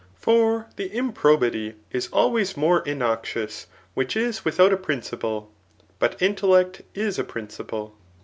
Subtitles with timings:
[0.15, 5.51] For the iin{»t> bity is always more innoxious which is wiAout a princi ple;
[5.99, 7.95] but inteUect is a principle.